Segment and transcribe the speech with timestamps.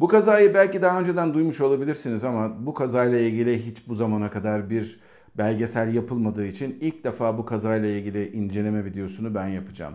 [0.00, 4.70] Bu kazayı belki daha önceden duymuş olabilirsiniz ama bu kazayla ilgili hiç bu zamana kadar
[4.70, 5.00] bir
[5.38, 9.94] belgesel yapılmadığı için ilk defa bu kazayla ilgili inceleme videosunu ben yapacağım.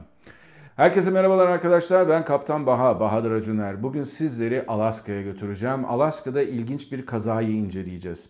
[0.75, 2.09] Herkese merhabalar arkadaşlar.
[2.09, 3.83] Ben Kaptan Baha, Bahadır Acuner.
[3.83, 5.85] Bugün sizleri Alaska'ya götüreceğim.
[5.85, 8.29] Alaska'da ilginç bir kazayı inceleyeceğiz.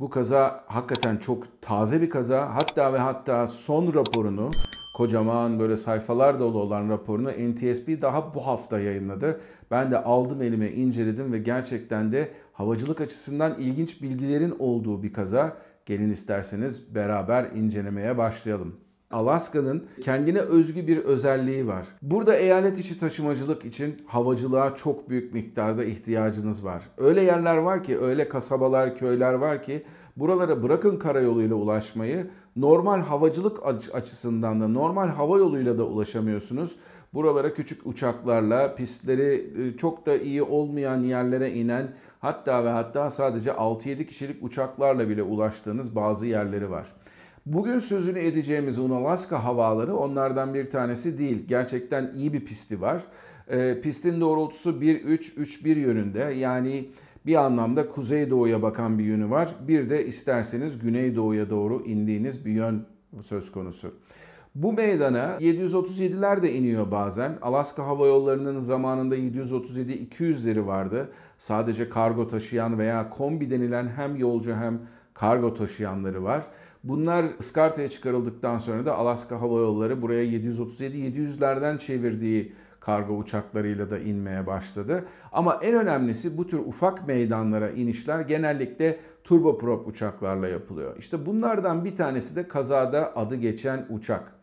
[0.00, 2.54] Bu kaza hakikaten çok taze bir kaza.
[2.54, 4.50] Hatta ve hatta son raporunu,
[4.96, 9.40] kocaman böyle sayfalar dolu olan raporunu NTSB daha bu hafta yayınladı.
[9.70, 15.56] Ben de aldım elime inceledim ve gerçekten de havacılık açısından ilginç bilgilerin olduğu bir kaza.
[15.86, 18.76] Gelin isterseniz beraber incelemeye başlayalım.
[19.10, 21.86] Alaska'nın kendine özgü bir özelliği var.
[22.02, 26.82] Burada eyalet içi taşımacılık için havacılığa çok büyük miktarda ihtiyacınız var.
[26.98, 29.82] Öyle yerler var ki, öyle kasabalar, köyler var ki
[30.16, 32.26] buralara bırakın karayoluyla ulaşmayı
[32.56, 33.58] normal havacılık
[33.94, 36.76] açısından da normal hava yoluyla da ulaşamıyorsunuz.
[37.14, 41.88] Buralara küçük uçaklarla pistleri e, çok da iyi olmayan yerlere inen
[42.20, 46.86] hatta ve hatta sadece 6-7 kişilik uçaklarla bile ulaştığınız bazı yerleri var.
[47.46, 51.44] Bugün sözünü edeceğimiz Unalaska havaları onlardan bir tanesi değil.
[51.48, 53.02] Gerçekten iyi bir pisti var.
[53.48, 56.18] E, pistin doğrultusu 1-3-3-1 yönünde.
[56.18, 56.88] Yani
[57.26, 59.54] bir anlamda kuzeydoğuya bakan bir yönü var.
[59.68, 62.86] Bir de isterseniz güneydoğuya doğru indiğiniz bir yön
[63.22, 63.94] söz konusu.
[64.62, 67.38] Bu meydana 737'ler de iniyor bazen.
[67.42, 71.08] Alaska Hava Yolları'nın zamanında 737-200'leri vardı.
[71.38, 74.80] Sadece kargo taşıyan veya kombi denilen hem yolcu hem
[75.14, 76.42] kargo taşıyanları var.
[76.84, 84.46] Bunlar ıskartaya çıkarıldıktan sonra da Alaska Hava Yolları buraya 737-700'lerden çevirdiği kargo uçaklarıyla da inmeye
[84.46, 85.04] başladı.
[85.32, 90.96] Ama en önemlisi bu tür ufak meydanlara inişler genellikle turboprop uçaklarla yapılıyor.
[90.98, 94.37] İşte bunlardan bir tanesi de kazada adı geçen uçak.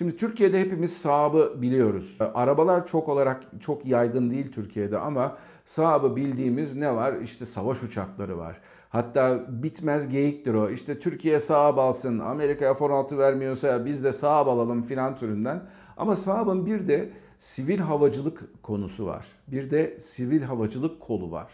[0.00, 2.18] Şimdi Türkiye'de hepimiz Saab'ı biliyoruz.
[2.34, 7.14] Arabalar çok olarak çok yaygın değil Türkiye'de ama Saab'ı bildiğimiz ne var?
[7.22, 8.56] İşte savaş uçakları var.
[8.88, 10.70] Hatta bitmez geyiktir o.
[10.70, 15.62] İşte Türkiye Saab alsın, Amerika F-16 vermiyorsa biz de Saab alalım filan türünden.
[15.96, 19.26] Ama Saab'ın bir de sivil havacılık konusu var.
[19.48, 21.50] Bir de sivil havacılık kolu var.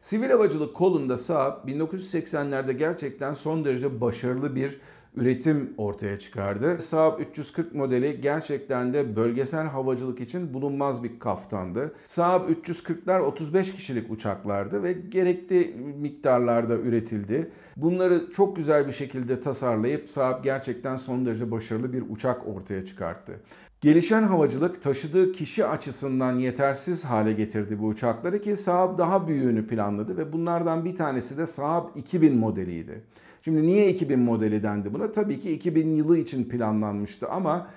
[0.00, 4.80] Sivil havacılık kolunda Saab 1980'lerde gerçekten son derece başarılı bir
[5.16, 6.82] üretim ortaya çıkardı.
[6.82, 11.94] Saab 340 modeli gerçekten de bölgesel havacılık için bulunmaz bir kaftandı.
[12.06, 17.50] Saab 340'lar 35 kişilik uçaklardı ve gerekli miktarlarda üretildi.
[17.76, 23.40] Bunları çok güzel bir şekilde tasarlayıp Saab gerçekten son derece başarılı bir uçak ortaya çıkarttı.
[23.80, 30.16] Gelişen havacılık taşıdığı kişi açısından yetersiz hale getirdi bu uçakları ki Saab daha büyüğünü planladı
[30.16, 33.02] ve bunlardan bir tanesi de Saab 2000 modeliydi.
[33.46, 35.12] Şimdi niye 2000 modeli dendi buna?
[35.12, 37.70] Tabii ki 2000 yılı için planlanmıştı ama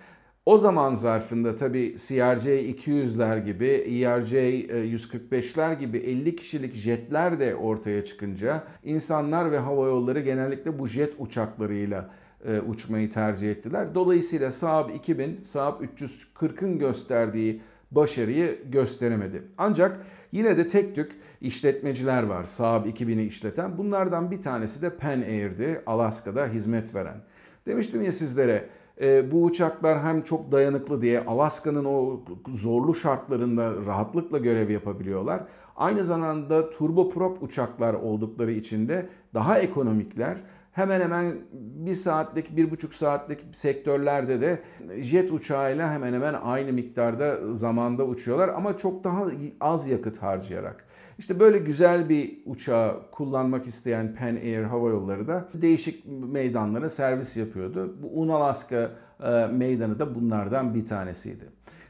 [0.45, 7.55] o zaman zarfında tabii CRJ 200'ler gibi, ERJ 145'ler e, gibi 50 kişilik jetler de
[7.55, 12.09] ortaya çıkınca insanlar ve hava yolları genellikle bu jet uçaklarıyla
[12.45, 13.95] e, uçmayı tercih ettiler.
[13.95, 19.43] Dolayısıyla Saab 2000, Saab 340'ın gösterdiği başarıyı gösteremedi.
[19.57, 23.77] Ancak yine de tek tük işletmeciler var Saab 2000'i işleten.
[23.77, 27.21] Bunlardan bir tanesi de Pan Air'di Alaska'da hizmet veren.
[27.65, 28.69] Demiştim ya sizlere
[29.01, 35.43] e, bu uçaklar hem çok dayanıklı diye Alaska'nın o zorlu şartlarında rahatlıkla görev yapabiliyorlar.
[35.79, 40.37] Aynı zamanda turboprop uçaklar oldukları için de daha ekonomikler
[40.71, 44.61] hemen hemen bir saatlik, bir buçuk saatlik sektörlerde de
[44.97, 49.25] jet uçağıyla hemen hemen aynı miktarda zamanda uçuyorlar ama çok daha
[49.59, 50.85] az yakıt harcayarak.
[51.17, 57.37] İşte böyle güzel bir uçağı kullanmak isteyen Pan Air Hava Yolları da değişik meydanlara servis
[57.37, 57.95] yapıyordu.
[58.03, 58.91] Bu Unalaska
[59.23, 61.45] e, meydanı da bunlardan bir tanesiydi.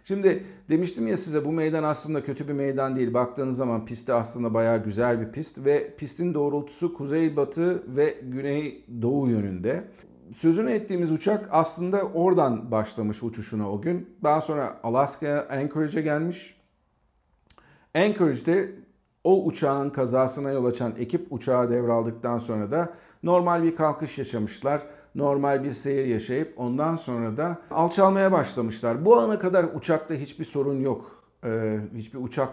[0.10, 3.14] Şimdi demiştim ya size bu meydan aslında kötü bir meydan değil.
[3.14, 9.84] Baktığınız zaman pisti aslında bayağı güzel bir pist ve pistin doğrultusu kuzeybatı ve güneydoğu yönünde.
[10.36, 14.10] Sözünü ettiğimiz uçak aslında oradan başlamış uçuşuna o gün.
[14.24, 16.58] Daha sonra Alaska'ya Anchorage'e gelmiş.
[17.96, 18.72] Anchorage'de
[19.24, 22.94] o uçağın kazasına yol açan ekip uçağı devraldıktan sonra da
[23.24, 24.82] normal bir kalkış yaşamışlar
[25.16, 29.06] normal bir seyir yaşayıp ondan sonra da alçalmaya başlamışlar.
[29.06, 31.12] Bu ana kadar uçakta hiçbir sorun yok.
[31.44, 32.50] Ee, hiçbir uçak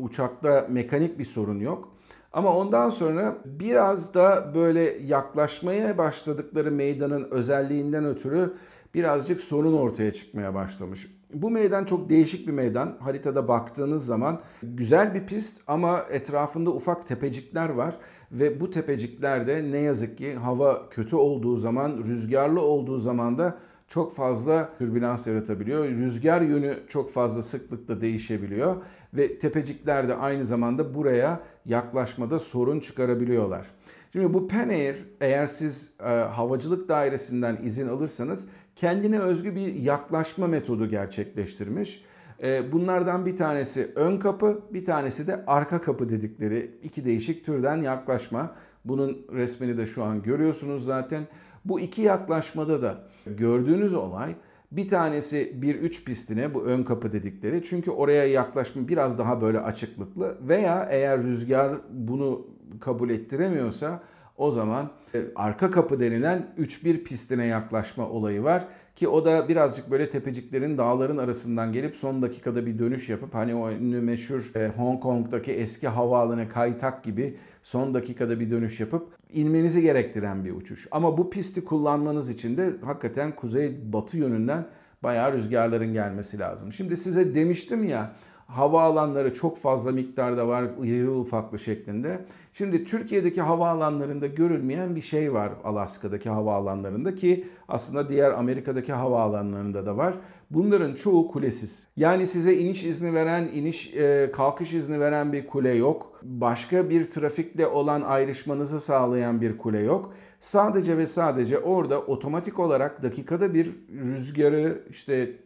[0.00, 1.88] uçakta mekanik bir sorun yok.
[2.32, 8.54] Ama ondan sonra biraz da böyle yaklaşmaya başladıkları meydanın özelliğinden ötürü
[8.94, 11.06] birazcık sorun ortaya çıkmaya başlamış.
[11.34, 12.96] Bu meydan çok değişik bir meydan.
[13.00, 17.96] Haritada baktığınız zaman güzel bir pist ama etrafında ufak tepecikler var.
[18.32, 23.58] Ve bu tepeciklerde ne yazık ki hava kötü olduğu zaman, rüzgarlı olduğu zaman da
[23.88, 25.88] çok fazla türbülans yaratabiliyor.
[25.88, 28.76] Rüzgar yönü çok fazla sıklıkla değişebiliyor
[29.14, 33.66] ve tepecikler de aynı zamanda buraya yaklaşmada sorun çıkarabiliyorlar.
[34.12, 40.86] Şimdi bu Penair eğer siz e, havacılık dairesinden izin alırsanız kendine özgü bir yaklaşma metodu
[40.86, 42.04] gerçekleştirmiş.
[42.42, 47.76] E, bunlardan bir tanesi ön kapı, bir tanesi de arka kapı dedikleri iki değişik türden
[47.76, 48.54] yaklaşma.
[48.84, 51.26] Bunun resmini de şu an görüyorsunuz zaten.
[51.64, 54.34] Bu iki yaklaşmada da gördüğünüz olay
[54.72, 57.62] bir tanesi bir üç pistine bu ön kapı dedikleri.
[57.64, 62.46] Çünkü oraya yaklaşma biraz daha böyle açıklıklı veya eğer rüzgar bunu
[62.80, 64.00] kabul ettiremiyorsa
[64.42, 68.64] o zaman e, arka kapı denilen 3-1 pistine yaklaşma olayı var.
[68.96, 73.54] Ki o da birazcık böyle tepeciklerin dağların arasından gelip son dakikada bir dönüş yapıp hani
[73.54, 79.08] o ünlü meşhur e, Hong Kong'daki eski havaalanı Kaytak gibi son dakikada bir dönüş yapıp
[79.32, 80.88] inmenizi gerektiren bir uçuş.
[80.90, 84.66] Ama bu pisti kullanmanız için de hakikaten kuzey batı yönünden
[85.02, 86.72] bayağı rüzgarların gelmesi lazım.
[86.72, 88.12] Şimdi size demiştim ya
[88.52, 92.24] havaalanları çok fazla miktarda var iri ufaklı şeklinde.
[92.54, 99.96] Şimdi Türkiye'deki havaalanlarında görülmeyen bir şey var Alaska'daki havaalanlarında ki aslında diğer Amerika'daki havaalanlarında da
[99.96, 100.14] var.
[100.50, 101.86] Bunların çoğu kulesiz.
[101.96, 106.20] Yani size iniş izni veren, iniş e, kalkış izni veren bir kule yok.
[106.22, 110.14] Başka bir trafikle olan ayrışmanızı sağlayan bir kule yok.
[110.40, 115.36] Sadece ve sadece orada otomatik olarak dakikada bir rüzgarı, işte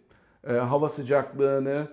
[0.49, 1.89] e, hava sıcaklığını,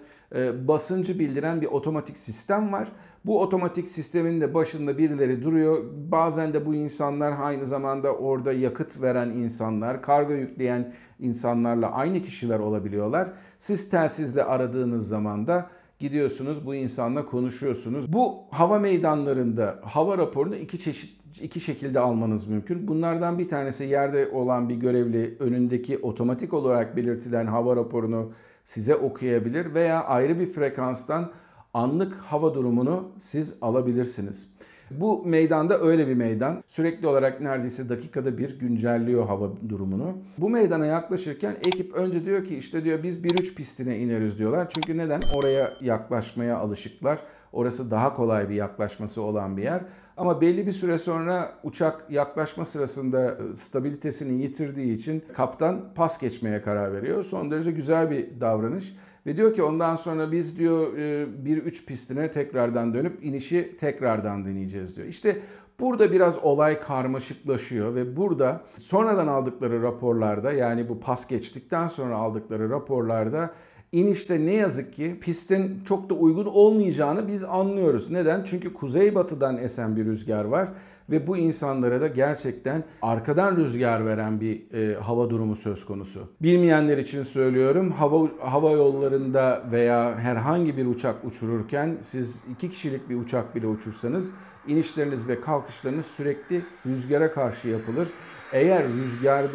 [0.67, 2.87] basıncı bildiren bir otomatik sistem var.
[3.25, 5.83] Bu otomatik sistemin de başında birileri duruyor.
[6.11, 12.59] Bazen de bu insanlar aynı zamanda orada yakıt veren insanlar, kargo yükleyen insanlarla aynı kişiler
[12.59, 13.29] olabiliyorlar.
[13.59, 15.69] Siz telsizle aradığınız zaman da
[15.99, 18.13] gidiyorsunuz bu insanla konuşuyorsunuz.
[18.13, 22.87] Bu hava meydanlarında hava raporunu iki çeşit iki şekilde almanız mümkün.
[22.87, 28.31] Bunlardan bir tanesi yerde olan bir görevli önündeki otomatik olarak belirtilen hava raporunu
[28.65, 31.31] size okuyabilir veya ayrı bir frekanstan
[31.73, 34.53] anlık hava durumunu siz alabilirsiniz.
[34.91, 36.63] Bu meydanda öyle bir meydan.
[36.67, 40.17] Sürekli olarak neredeyse dakikada bir güncelliyor hava durumunu.
[40.37, 44.69] Bu meydana yaklaşırken ekip önce diyor ki işte diyor biz 1-3 pistine ineriz diyorlar.
[44.69, 45.19] Çünkü neden?
[45.35, 47.19] Oraya yaklaşmaya alışıklar.
[47.53, 49.81] Orası daha kolay bir yaklaşması olan bir yer.
[50.17, 56.61] Ama belli bir süre sonra uçak yaklaşma sırasında e, stabilitesini yitirdiği için kaptan pas geçmeye
[56.61, 57.23] karar veriyor.
[57.23, 58.95] Son derece güzel bir davranış.
[59.25, 64.45] Ve diyor ki ondan sonra biz diyor e, bir üç pistine tekrardan dönüp inişi tekrardan
[64.45, 65.07] deneyeceğiz diyor.
[65.07, 65.37] İşte
[65.79, 72.69] burada biraz olay karmaşıklaşıyor ve burada sonradan aldıkları raporlarda yani bu pas geçtikten sonra aldıkları
[72.69, 73.53] raporlarda
[73.93, 78.11] inişte ne yazık ki pistin çok da uygun olmayacağını biz anlıyoruz.
[78.11, 78.43] Neden?
[78.43, 80.69] Çünkü kuzeybatıdan esen bir rüzgar var
[81.09, 86.29] ve bu insanlara da gerçekten arkadan rüzgar veren bir e, hava durumu söz konusu.
[86.41, 87.91] Bilmeyenler için söylüyorum.
[87.91, 94.33] Hava hava yollarında veya herhangi bir uçak uçururken siz iki kişilik bir uçak bile uçursanız
[94.67, 98.07] inişleriniz ve kalkışlarınız sürekli rüzgara karşı yapılır.
[98.53, 99.45] Eğer rüzgar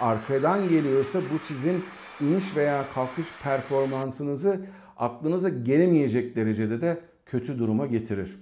[0.00, 1.84] arkadan geliyorsa bu sizin
[2.22, 4.60] iniş veya kalkış performansınızı
[4.96, 8.36] aklınıza gelemeyecek derecede de kötü duruma getirir.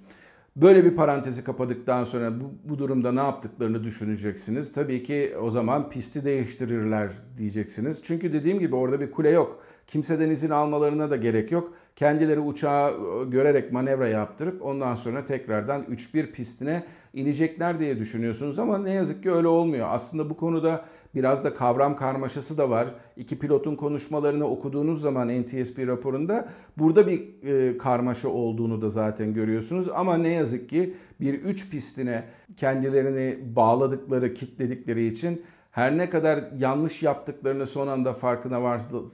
[0.56, 4.72] Böyle bir parantezi kapadıktan sonra bu, bu durumda ne yaptıklarını düşüneceksiniz.
[4.72, 8.02] Tabii ki o zaman pisti değiştirirler diyeceksiniz.
[8.04, 9.62] Çünkü dediğim gibi orada bir kule yok.
[9.86, 11.72] Kimseden izin almalarına da gerek yok.
[11.96, 12.94] Kendileri uçağı
[13.30, 16.84] görerek manevra yaptırıp ondan sonra tekrardan 3-1 pistine
[17.14, 19.88] inecekler diye düşünüyorsunuz ama ne yazık ki öyle olmuyor.
[19.90, 20.84] Aslında bu konuda
[21.14, 22.88] Biraz da kavram karmaşası da var.
[23.17, 26.49] İki pilotun konuşmalarını okuduğunuz zaman NTSB raporunda
[26.79, 29.88] burada bir e, karmaşa olduğunu da zaten görüyorsunuz.
[29.95, 32.25] Ama ne yazık ki bir üç pistine
[32.57, 38.62] kendilerini bağladıkları, kitledikleri için her ne kadar yanlış yaptıklarını son anda farkına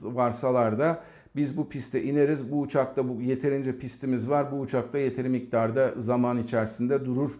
[0.03, 1.03] varsalar da
[1.35, 6.37] biz bu piste ineriz, bu uçakta bu yeterince pistimiz var, bu uçakta yeteri miktarda zaman
[6.37, 7.31] içerisinde durur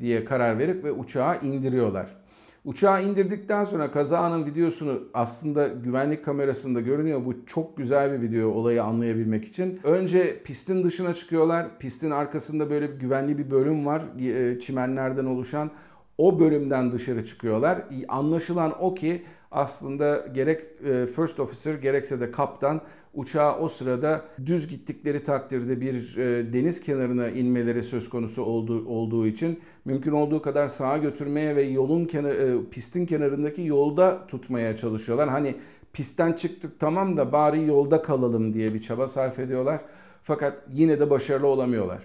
[0.00, 2.25] diye karar verip ve uçağı indiriyorlar.
[2.66, 7.24] Uçağı indirdikten sonra kazanın videosunu aslında güvenlik kamerasında görünüyor.
[7.24, 9.80] Bu çok güzel bir video olayı anlayabilmek için.
[9.84, 11.78] Önce pistin dışına çıkıyorlar.
[11.78, 14.02] Pistin arkasında böyle bir güvenli bir bölüm var.
[14.20, 15.70] E, çimenlerden oluşan.
[16.18, 17.82] O bölümden dışarı çıkıyorlar.
[18.08, 22.80] Anlaşılan o ki aslında gerek e, first officer gerekse de kaptan
[23.16, 29.26] uçağa o sırada düz gittikleri takdirde bir e, deniz kenarına inmeleri söz konusu olduğu, olduğu
[29.26, 35.28] için mümkün olduğu kadar sağa götürmeye ve yolun kenar, e, pistin kenarındaki yolda tutmaya çalışıyorlar.
[35.28, 35.54] Hani
[35.92, 39.80] pistten çıktık tamam da bari yolda kalalım diye bir çaba sarf ediyorlar.
[40.22, 42.02] Fakat yine de başarılı olamıyorlar.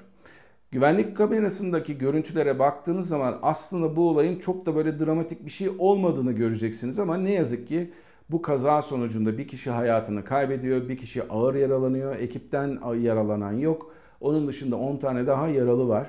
[0.71, 6.31] Güvenlik kamerasındaki görüntülere baktığınız zaman aslında bu olayın çok da böyle dramatik bir şey olmadığını
[6.31, 7.91] göreceksiniz ama ne yazık ki
[8.31, 12.15] bu kaza sonucunda bir kişi hayatını kaybediyor, bir kişi ağır yaralanıyor.
[12.15, 13.93] Ekipten yaralanan yok.
[14.21, 16.07] Onun dışında 10 tane daha yaralı var.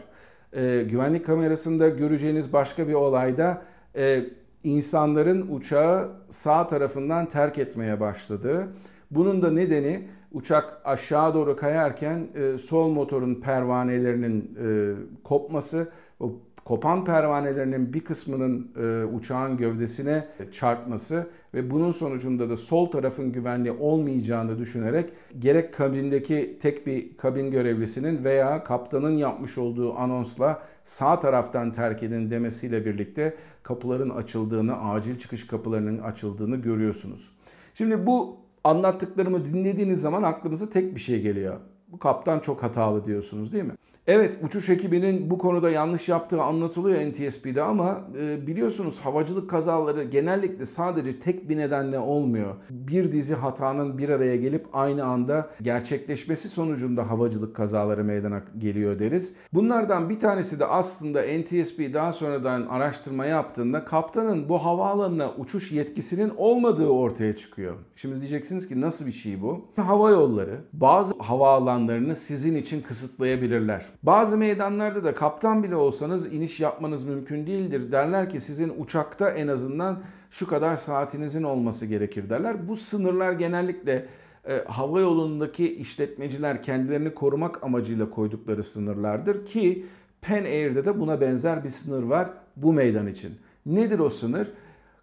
[0.52, 3.62] E, güvenlik kamerasında göreceğiniz başka bir olayda
[3.96, 4.24] e,
[4.64, 8.68] insanların uçağı sağ tarafından terk etmeye başladı.
[9.10, 15.88] Bunun da nedeni uçak aşağı doğru kayarken e, sol motorun pervanelerinin e, kopması.
[16.20, 16.32] O
[16.64, 23.70] kopan pervanelerinin bir kısmının e, uçağın gövdesine çarpması ve bunun sonucunda da sol tarafın güvenli
[23.70, 31.72] olmayacağını düşünerek gerek kabindeki tek bir kabin görevlisinin veya kaptanın yapmış olduğu anonsla sağ taraftan
[31.72, 37.30] terk edin demesiyle birlikte kapıların açıldığını, acil çıkış kapılarının açıldığını görüyorsunuz.
[37.74, 41.56] Şimdi bu anlattıklarımı dinlediğiniz zaman aklınıza tek bir şey geliyor.
[41.88, 43.72] Bu kaptan çok hatalı diyorsunuz değil mi?
[44.06, 50.66] Evet uçuş ekibinin bu konuda yanlış yaptığı anlatılıyor NTSB'de ama e, biliyorsunuz havacılık kazaları genellikle
[50.66, 52.54] sadece tek bir nedenle olmuyor.
[52.70, 59.34] Bir dizi hatanın bir araya gelip aynı anda gerçekleşmesi sonucunda havacılık kazaları meydana geliyor deriz.
[59.52, 66.32] Bunlardan bir tanesi de aslında NTSB daha sonradan araştırma yaptığında kaptanın bu havaalanına uçuş yetkisinin
[66.36, 67.74] olmadığı ortaya çıkıyor.
[67.96, 69.64] Şimdi diyeceksiniz ki nasıl bir şey bu?
[69.76, 73.92] Hava yolları bazı havaalanlarını sizin için kısıtlayabilirler.
[74.02, 77.92] Bazı meydanlarda da kaptan bile olsanız iniş yapmanız mümkün değildir.
[77.92, 82.68] Derler ki sizin uçakta en azından şu kadar saatinizin olması gerekir derler.
[82.68, 84.06] Bu sınırlar genellikle
[84.48, 89.86] e, hava yolundaki işletmeciler kendilerini korumak amacıyla koydukları sınırlardır ki
[90.22, 93.32] Pan Air'de de buna benzer bir sınır var bu meydan için.
[93.66, 94.48] Nedir o sınır?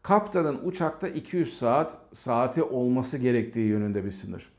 [0.01, 4.49] Kaptanın uçakta 200 saat saati olması gerektiği yönünde bir sınır.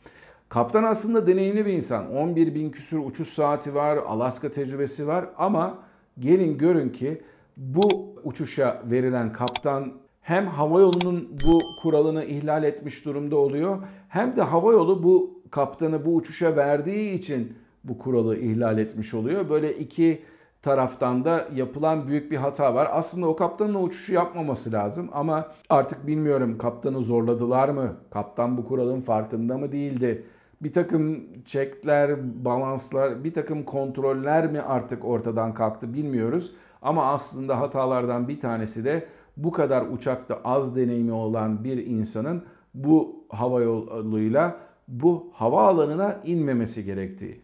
[0.50, 2.16] Kaptan aslında deneyimli bir insan.
[2.16, 5.78] 11 bin küsur uçuş saati var, Alaska tecrübesi var ama
[6.18, 7.22] gelin görün ki
[7.56, 7.80] bu
[8.24, 13.78] uçuşa verilen kaptan hem havayolunun bu kuralını ihlal etmiş durumda oluyor
[14.08, 19.48] hem de havayolu bu kaptanı bu uçuşa verdiği için bu kuralı ihlal etmiş oluyor.
[19.50, 20.22] Böyle iki
[20.62, 22.88] taraftan da yapılan büyük bir hata var.
[22.92, 27.96] Aslında o kaptanın o uçuşu yapmaması lazım ama artık bilmiyorum kaptanı zorladılar mı?
[28.10, 30.24] Kaptan bu kuralın farkında mı değildi?
[30.60, 32.10] Bir takım çekler,
[32.44, 36.52] balanslar, bir takım kontroller mi artık ortadan kalktı bilmiyoruz.
[36.82, 43.24] Ama aslında hatalardan bir tanesi de bu kadar uçakta az deneyimi olan bir insanın bu
[43.28, 44.56] hava yoluyla
[44.88, 47.40] bu havaalanına inmemesi gerektiği.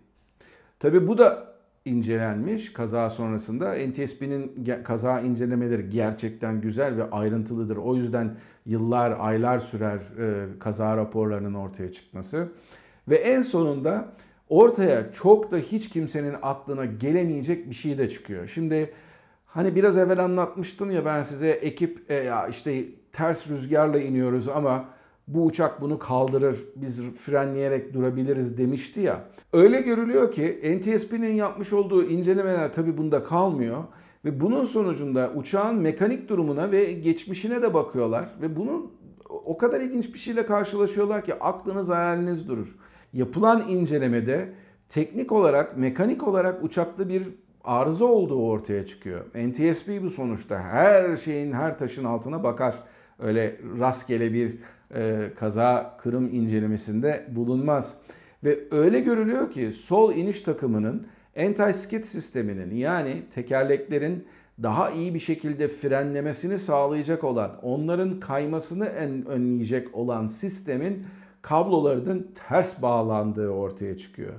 [0.81, 3.75] Tabi bu da incelenmiş kaza sonrasında.
[3.75, 7.77] NTSB'nin kaza incelemeleri gerçekten güzel ve ayrıntılıdır.
[7.77, 12.49] O yüzden yıllar, aylar sürer e, kaza raporlarının ortaya çıkması.
[13.09, 14.09] Ve en sonunda
[14.49, 18.49] ortaya çok da hiç kimsenin aklına gelemeyecek bir şey de çıkıyor.
[18.49, 18.93] Şimdi
[19.47, 24.85] hani biraz evvel anlatmıştım ya ben size ekip e, ya işte ters rüzgarla iniyoruz ama
[25.29, 29.21] bu uçak bunu kaldırır, biz frenleyerek durabiliriz demişti ya.
[29.53, 33.85] Öyle görülüyor ki NTSB'nin yapmış olduğu incelemeler tabi bunda kalmıyor.
[34.25, 38.29] Ve bunun sonucunda uçağın mekanik durumuna ve geçmişine de bakıyorlar.
[38.43, 38.93] Ve bunun
[39.29, 42.77] o kadar ilginç bir şeyle karşılaşıyorlar ki aklınız hayaliniz durur
[43.17, 44.49] yapılan incelemede
[44.89, 47.23] teknik olarak, mekanik olarak uçakta bir
[47.65, 49.25] arıza olduğu ortaya çıkıyor.
[49.35, 52.75] NTSB bu sonuçta her şeyin, her taşın altına bakar.
[53.19, 54.59] Öyle rastgele bir
[54.95, 57.99] e, kaza kırım incelemesinde bulunmaz.
[58.45, 61.07] Ve öyle görülüyor ki sol iniş takımının
[61.37, 64.25] anti-skid sisteminin yani tekerleklerin
[64.63, 68.87] daha iyi bir şekilde frenlemesini sağlayacak olan, onların kaymasını
[69.29, 71.07] önleyecek olan sistemin
[71.49, 74.33] kablolarının ters bağlandığı ortaya çıkıyor.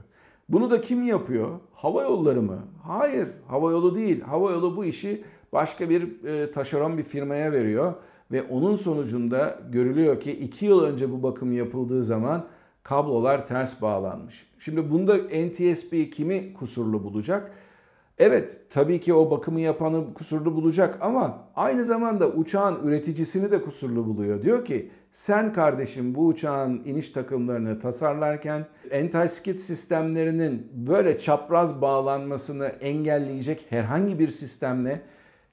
[0.50, 1.50] Bunu da kim yapıyor?
[1.74, 2.60] Hava yolları mı?
[2.84, 4.22] Hayır, hava yolu değil.
[4.22, 5.24] Hava yolu bu işi
[5.54, 7.94] başka bir e, taşeron bir firmaya veriyor
[8.32, 12.46] ve onun sonucunda görülüyor ki 2 yıl önce bu bakım yapıldığı zaman
[12.84, 14.48] kablolar ters bağlanmış.
[14.60, 17.52] Şimdi bunda NTSB kimi kusurlu bulacak?
[18.18, 24.06] Evet tabii ki o bakımı yapanı kusurlu bulacak ama aynı zamanda uçağın üreticisini de kusurlu
[24.06, 24.42] buluyor.
[24.42, 33.66] Diyor ki sen kardeşim bu uçağın iniş takımlarını tasarlarken anti-skid sistemlerinin böyle çapraz bağlanmasını engelleyecek
[33.70, 35.02] herhangi bir sistemle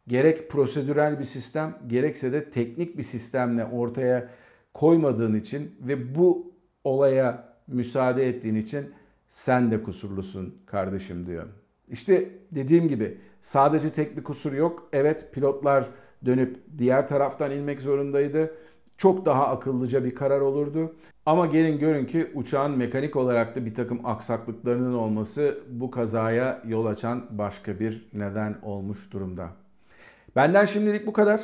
[0.08, 4.28] gerek prosedürel bir sistem gerekse de teknik bir sistemle ortaya
[4.74, 6.52] koymadığın için ve bu
[6.84, 8.90] olaya müsaade ettiğin için
[9.28, 11.63] sen de kusurlusun kardeşim diyor.
[11.88, 14.88] İşte dediğim gibi sadece tek bir kusur yok.
[14.92, 15.86] Evet pilotlar
[16.26, 18.54] dönüp diğer taraftan inmek zorundaydı
[18.98, 20.94] çok daha akıllıca bir karar olurdu.
[21.26, 26.86] Ama gelin görün ki uçağın mekanik olarak da bir takım aksaklıklarının olması bu kazaya yol
[26.86, 29.48] açan başka bir neden olmuş durumda.
[30.36, 31.40] Benden şimdilik bu kadar.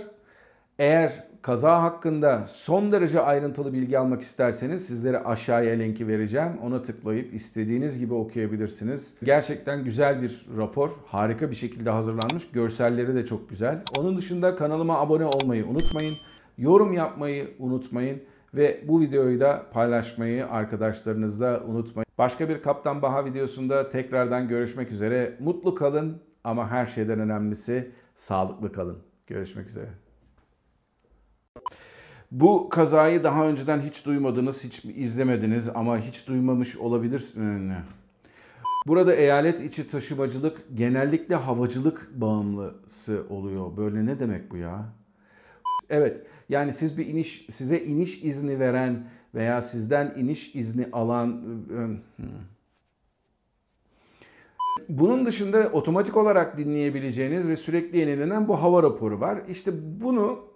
[0.80, 6.52] Eğer kaza hakkında son derece ayrıntılı bilgi almak isterseniz sizlere aşağıya linki vereceğim.
[6.62, 9.14] Ona tıklayıp istediğiniz gibi okuyabilirsiniz.
[9.22, 10.90] Gerçekten güzel bir rapor.
[11.06, 12.50] Harika bir şekilde hazırlanmış.
[12.50, 13.82] Görselleri de çok güzel.
[13.98, 16.14] Onun dışında kanalıma abone olmayı unutmayın.
[16.58, 18.22] Yorum yapmayı unutmayın.
[18.54, 22.06] Ve bu videoyu da paylaşmayı arkadaşlarınızla unutmayın.
[22.18, 25.36] Başka bir Kaptan Baha videosunda tekrardan görüşmek üzere.
[25.40, 28.98] Mutlu kalın ama her şeyden önemlisi sağlıklı kalın.
[29.26, 30.09] Görüşmek üzere.
[32.30, 37.76] Bu kazayı daha önceden hiç duymadınız, hiç izlemediniz ama hiç duymamış olabilirsiniz.
[38.86, 43.76] Burada eyalet içi taşımacılık genellikle havacılık bağımlısı oluyor.
[43.76, 44.84] Böyle ne demek bu ya?
[45.90, 51.42] Evet, yani siz bir iniş, size iniş izni veren veya sizden iniş izni alan
[54.88, 59.38] bunun dışında otomatik olarak dinleyebileceğiniz ve sürekli yenilenen bu hava raporu var.
[59.48, 60.49] İşte bunu e,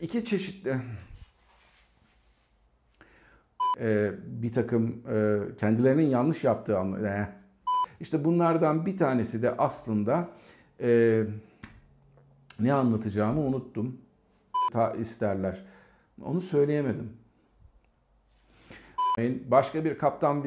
[0.00, 0.76] iki çeşitli
[3.80, 7.32] e, bir takım e, kendilerinin yanlış yaptığı anlamda.
[8.00, 10.28] İşte bunlardan bir tanesi de aslında
[12.60, 14.00] ne anlatacağımı unuttum.
[14.72, 15.64] Ta isterler.
[16.22, 17.12] Onu söyleyemedim.
[19.50, 20.44] Başka bir kaptan